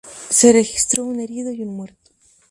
Se 0.31 0.51
registró 0.51 1.05
un 1.05 1.19
herido 1.19 1.51
y 1.51 1.61
un 1.61 1.75
muerto. 1.75 2.09